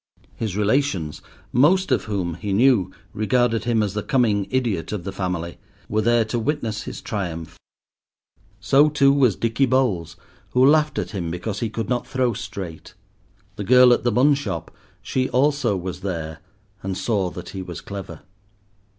[0.35, 1.21] His relations,
[1.53, 6.01] most of whom, he knew, regarded him as the coming idiot of the family, were
[6.01, 7.59] there to witness his triumph;
[8.59, 10.15] so too was Dickey Bowles,
[10.53, 12.95] who laughed at him because he could not throw straight.
[13.57, 16.39] The girl at the bun shop, she also was there,
[16.81, 18.21] and saw that he was clever.